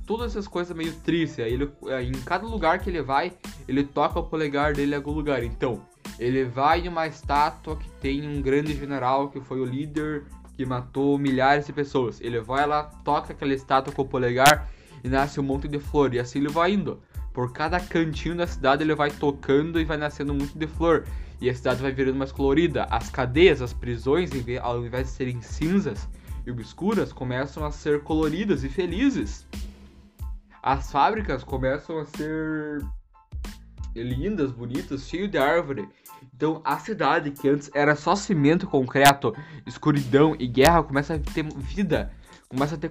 todas 0.06 0.32
essas 0.32 0.46
coisas 0.46 0.76
meio 0.76 0.92
tristes. 0.96 1.38
Ele, 1.38 1.72
em 2.06 2.12
cada 2.26 2.46
lugar 2.46 2.80
que 2.80 2.90
ele 2.90 3.00
vai, 3.00 3.32
ele 3.66 3.84
toca 3.84 4.20
o 4.20 4.22
polegar 4.22 4.74
dele 4.74 4.92
em 4.92 4.96
algum 4.96 5.12
lugar. 5.12 5.42
Então, 5.42 5.80
ele 6.18 6.44
vai 6.44 6.82
em 6.82 6.88
uma 6.88 7.06
estátua 7.06 7.76
que 7.76 7.88
tem 8.02 8.28
um 8.28 8.42
grande 8.42 8.76
general 8.76 9.30
que 9.30 9.40
foi 9.40 9.60
o 9.60 9.64
líder 9.64 10.26
que 10.58 10.66
matou 10.66 11.16
milhares 11.16 11.64
de 11.64 11.72
pessoas. 11.72 12.20
Ele 12.20 12.38
vai 12.38 12.66
lá, 12.66 12.82
toca 13.02 13.32
aquela 13.32 13.54
estátua 13.54 13.94
com 13.94 14.02
o 14.02 14.06
polegar 14.06 14.68
e 15.02 15.08
nasce 15.08 15.40
um 15.40 15.42
monte 15.42 15.68
de 15.68 15.78
flor. 15.78 16.12
E 16.12 16.18
assim 16.18 16.38
ele 16.38 16.50
vai 16.50 16.72
indo. 16.72 17.00
Por 17.38 17.52
cada 17.52 17.78
cantinho 17.78 18.36
da 18.36 18.48
cidade 18.48 18.82
ele 18.82 18.96
vai 18.96 19.12
tocando 19.12 19.80
e 19.80 19.84
vai 19.84 19.96
nascendo 19.96 20.34
muito 20.34 20.58
de 20.58 20.66
flor. 20.66 21.04
E 21.40 21.48
a 21.48 21.54
cidade 21.54 21.80
vai 21.80 21.92
virando 21.92 22.18
mais 22.18 22.32
colorida. 22.32 22.82
As 22.90 23.10
cadeias, 23.10 23.62
as 23.62 23.72
prisões, 23.72 24.28
ao 24.60 24.84
invés 24.84 25.06
de 25.06 25.12
serem 25.12 25.40
cinzas 25.40 26.08
e 26.44 26.50
obscuras, 26.50 27.12
começam 27.12 27.64
a 27.64 27.70
ser 27.70 28.02
coloridas 28.02 28.64
e 28.64 28.68
felizes. 28.68 29.46
As 30.60 30.90
fábricas 30.90 31.44
começam 31.44 32.00
a 32.00 32.06
ser 32.06 32.84
lindas, 33.94 34.50
bonitas, 34.50 35.08
cheio 35.08 35.28
de 35.28 35.38
árvore. 35.38 35.88
Então 36.34 36.60
a 36.64 36.76
cidade 36.80 37.30
que 37.30 37.48
antes 37.48 37.70
era 37.72 37.94
só 37.94 38.16
cimento, 38.16 38.66
concreto, 38.66 39.32
escuridão 39.64 40.34
e 40.40 40.48
guerra 40.48 40.82
começa 40.82 41.14
a 41.14 41.18
ter 41.20 41.44
vida, 41.56 42.10
começa 42.48 42.74
a 42.74 42.78
ter 42.78 42.90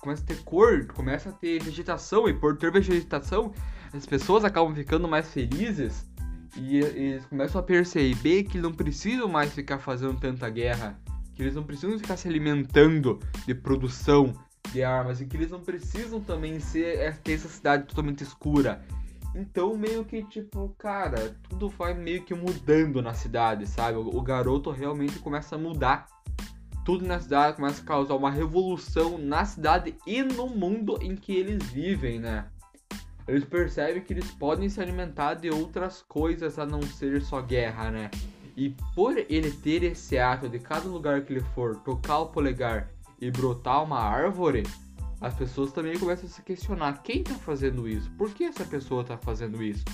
começa 0.00 0.22
a 0.22 0.26
ter 0.26 0.42
cor, 0.42 0.86
começa 0.86 1.28
a 1.28 1.32
ter 1.32 1.62
vegetação 1.62 2.28
e 2.28 2.34
por 2.34 2.56
ter 2.56 2.72
vegetação 2.72 3.52
as 3.92 4.06
pessoas 4.06 4.44
acabam 4.44 4.74
ficando 4.74 5.06
mais 5.06 5.28
felizes 5.28 6.08
e 6.56 6.78
eles 6.78 7.24
começam 7.26 7.60
a 7.60 7.64
perceber 7.64 8.44
que 8.44 8.58
não 8.58 8.72
precisam 8.72 9.28
mais 9.28 9.52
ficar 9.52 9.78
fazendo 9.78 10.18
tanta 10.18 10.48
guerra, 10.48 10.98
que 11.34 11.42
eles 11.42 11.54
não 11.54 11.62
precisam 11.62 11.98
ficar 11.98 12.16
se 12.16 12.28
alimentando 12.28 13.20
de 13.46 13.54
produção 13.54 14.32
de 14.72 14.82
armas 14.82 15.20
e 15.20 15.26
que 15.26 15.36
eles 15.36 15.50
não 15.50 15.60
precisam 15.60 16.20
também 16.20 16.58
ser 16.60 16.98
é, 16.98 17.12
ter 17.12 17.32
essa 17.32 17.48
cidade 17.48 17.86
totalmente 17.86 18.22
escura. 18.22 18.84
Então 19.34 19.76
meio 19.76 20.04
que 20.04 20.24
tipo, 20.24 20.74
cara, 20.78 21.36
tudo 21.48 21.68
vai 21.68 21.94
meio 21.94 22.22
que 22.24 22.34
mudando 22.34 23.00
na 23.00 23.14
cidade, 23.14 23.66
sabe? 23.66 23.96
O 23.96 24.20
garoto 24.20 24.70
realmente 24.70 25.18
começa 25.18 25.54
a 25.54 25.58
mudar. 25.58 26.06
Tudo 26.84 27.06
na 27.06 27.20
cidade 27.20 27.56
começa 27.56 27.82
a 27.82 27.84
causar 27.84 28.14
uma 28.14 28.30
revolução 28.30 29.18
na 29.18 29.44
cidade 29.44 29.94
e 30.06 30.22
no 30.22 30.46
mundo 30.46 30.98
em 31.00 31.14
que 31.14 31.32
eles 31.32 31.62
vivem, 31.64 32.18
né? 32.18 32.46
Eles 33.28 33.44
percebem 33.44 34.02
que 34.02 34.12
eles 34.12 34.30
podem 34.32 34.68
se 34.68 34.80
alimentar 34.80 35.34
de 35.34 35.50
outras 35.50 36.02
coisas 36.02 36.58
a 36.58 36.66
não 36.66 36.82
ser 36.82 37.22
só 37.22 37.40
guerra, 37.40 37.90
né? 37.90 38.10
E 38.56 38.74
por 38.94 39.16
ele 39.16 39.50
ter 39.50 39.82
esse 39.84 40.18
ato 40.18 40.48
de 40.48 40.58
cada 40.58 40.88
lugar 40.88 41.22
que 41.22 41.34
ele 41.34 41.44
for 41.54 41.76
tocar 41.76 42.18
o 42.18 42.26
polegar 42.26 42.90
e 43.20 43.30
brotar 43.30 43.84
uma 43.84 44.00
árvore, 44.00 44.64
as 45.20 45.34
pessoas 45.34 45.70
também 45.70 45.98
começam 45.98 46.26
a 46.26 46.28
se 46.28 46.42
questionar 46.42 47.02
quem 47.02 47.20
está 47.20 47.34
fazendo 47.34 47.86
isso, 47.86 48.10
por 48.12 48.30
que 48.32 48.44
essa 48.44 48.64
pessoa 48.64 49.02
está 49.02 49.16
fazendo 49.18 49.62
isso. 49.62 49.84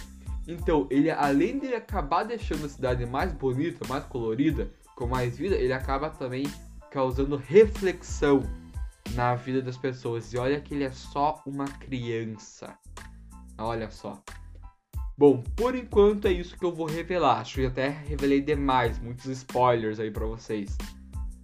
Então, 0.46 0.86
ele 0.90 1.10
além 1.10 1.58
de 1.58 1.74
acabar 1.74 2.22
deixando 2.22 2.64
a 2.64 2.68
cidade 2.68 3.04
mais 3.04 3.32
bonita, 3.32 3.86
mais 3.88 4.04
colorida, 4.04 4.70
com 4.94 5.06
mais 5.06 5.36
vida, 5.36 5.56
ele 5.56 5.72
acaba 5.72 6.08
também 6.08 6.46
causando 6.96 7.36
reflexão 7.36 8.42
na 9.12 9.34
vida 9.34 9.60
das 9.60 9.76
pessoas. 9.76 10.32
E 10.32 10.38
olha 10.38 10.58
que 10.58 10.72
ele 10.72 10.84
é 10.84 10.90
só 10.90 11.42
uma 11.44 11.66
criança. 11.66 12.74
Olha 13.58 13.90
só. 13.90 14.22
Bom, 15.18 15.44
por 15.54 15.74
enquanto 15.74 16.26
é 16.26 16.32
isso 16.32 16.56
que 16.56 16.64
eu 16.64 16.74
vou 16.74 16.86
revelar. 16.86 17.40
Acho 17.40 17.56
que 17.56 17.66
até 17.66 17.90
revelei 17.90 18.40
demais, 18.40 18.98
muitos 18.98 19.26
spoilers 19.26 20.00
aí 20.00 20.10
para 20.10 20.24
vocês. 20.24 20.74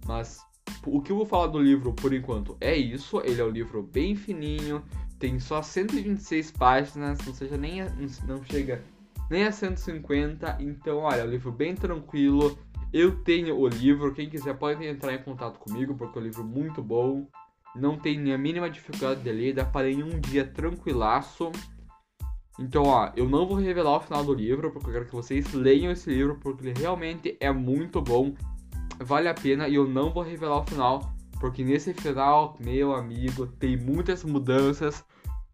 Mas 0.07 0.39
o 0.87 0.99
que 0.99 1.11
eu 1.11 1.17
vou 1.17 1.25
falar 1.27 1.47
do 1.47 1.59
livro 1.59 1.93
por 1.93 2.11
enquanto 2.15 2.57
é 2.59 2.75
isso. 2.75 3.21
Ele 3.23 3.39
é 3.39 3.45
um 3.45 3.51
livro 3.51 3.83
bem 3.83 4.15
fininho, 4.15 4.83
tem 5.19 5.39
só 5.39 5.61
126 5.61 6.49
páginas, 6.49 7.19
ou 7.27 7.33
seja, 7.35 7.57
nem 7.57 7.83
a, 7.83 7.91
não 8.25 8.43
chega 8.43 8.83
nem 9.29 9.43
a 9.43 9.51
150. 9.51 10.57
Então, 10.59 10.97
olha, 10.97 11.21
é 11.21 11.23
um 11.23 11.29
livro 11.29 11.51
bem 11.51 11.75
tranquilo. 11.75 12.57
Eu 12.93 13.23
tenho 13.23 13.57
o 13.57 13.67
livro, 13.67 14.13
quem 14.13 14.29
quiser 14.29 14.55
pode 14.55 14.85
entrar 14.85 15.13
em 15.13 15.23
contato 15.23 15.57
comigo, 15.57 15.95
porque 15.95 16.17
é 16.17 16.21
um 16.21 16.25
livro 16.25 16.43
muito 16.43 16.81
bom. 16.81 17.27
Não 17.75 17.97
tem 17.97 18.19
nem 18.19 18.33
a 18.33 18.37
mínima 18.37 18.69
dificuldade 18.69 19.21
de 19.21 19.31
ler, 19.31 19.53
dá 19.53 19.65
para 19.65 19.89
em 19.89 20.03
um 20.03 20.19
dia 20.19 20.45
tranquilaço. 20.45 21.51
Então, 22.59 22.83
ó, 22.83 23.11
eu 23.15 23.27
não 23.27 23.47
vou 23.47 23.57
revelar 23.57 23.97
o 23.97 23.99
final 23.99 24.23
do 24.23 24.33
livro, 24.33 24.71
porque 24.71 24.89
eu 24.89 24.93
quero 24.93 25.05
que 25.05 25.15
vocês 25.15 25.51
leiam 25.53 25.91
esse 25.91 26.07
livro, 26.07 26.37
porque 26.39 26.67
ele 26.67 26.79
realmente 26.79 27.35
é 27.39 27.51
muito 27.51 27.99
bom 27.99 28.35
vale 28.99 29.27
a 29.27 29.33
pena 29.33 29.67
e 29.67 29.75
eu 29.75 29.87
não 29.87 30.11
vou 30.11 30.23
revelar 30.23 30.59
o 30.59 30.65
final, 30.65 31.13
porque 31.39 31.63
nesse 31.63 31.93
final, 31.93 32.55
meu 32.59 32.93
amigo, 32.93 33.47
tem 33.47 33.77
muitas 33.77 34.23
mudanças, 34.23 35.03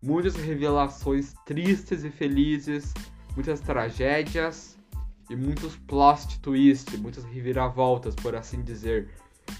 muitas 0.01 0.35
revelações 0.35 1.33
tristes 1.45 2.03
e 2.03 2.09
felizes, 2.09 2.93
muitas 3.35 3.59
tragédias 3.59 4.77
e 5.29 5.35
muitos 5.35 5.75
plot 5.75 6.39
twists, 6.39 6.99
muitas 6.99 7.23
reviravoltas, 7.25 8.15
por 8.15 8.35
assim 8.35 8.61
dizer. 8.61 9.09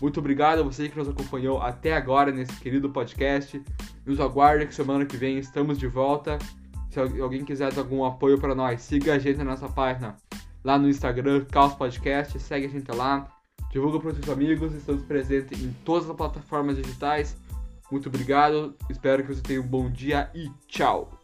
Muito 0.02 0.20
obrigado 0.20 0.60
a 0.60 0.64
você 0.64 0.88
que 0.88 0.98
nos 0.98 1.10
acompanhou 1.10 1.62
até 1.62 1.96
agora 1.96 2.32
nesse 2.32 2.54
querido 2.58 2.90
podcast. 2.90 3.62
Nos 4.06 4.20
aguarde 4.20 4.68
que 4.68 4.74
semana 4.74 5.06
que 5.06 5.18
vem 5.18 5.38
estamos 5.38 5.78
de 5.78 5.88
volta. 5.88 6.38
Se 6.90 7.00
alguém 7.00 7.44
quiser 7.44 7.72
dar 7.74 7.82
algum 7.82 8.04
apoio 8.04 8.40
para 8.40 8.56
nós, 8.56 8.82
siga 8.82 9.14
a 9.14 9.20
gente 9.20 9.38
na 9.38 9.46
nossa 9.46 9.68
página 9.68 10.16
lá 10.64 10.78
no 10.78 10.90
Instagram, 10.90 11.46
Caos 11.46 11.74
Podcast, 11.74 12.38
segue 12.40 12.66
a 12.66 12.70
gente 12.70 12.92
lá 12.92 13.28
divulga 13.70 14.00
para 14.00 14.10
os 14.10 14.18
seus 14.18 14.30
amigos, 14.30 14.74
estamos 14.74 15.04
presentes 15.04 15.62
em 15.62 15.72
todas 15.86 16.10
as 16.10 16.16
plataformas 16.16 16.78
digitais. 16.78 17.38
Muito 17.92 18.10
obrigado, 18.10 18.76
espero 18.90 19.24
que 19.24 19.34
você 19.34 19.42
tenha 19.42 19.62
um 19.62 19.68
bom 19.68 19.90
dia 19.90 20.30
e 20.34 20.50
tchau! 20.68 21.19